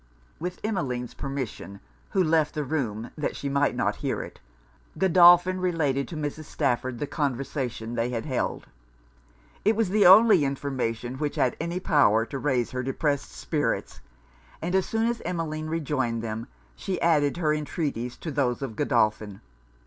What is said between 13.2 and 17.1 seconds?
spirits; and as soon as Emmeline rejoined them, she